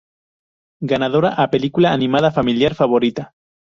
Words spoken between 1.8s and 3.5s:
animada familiar favorita.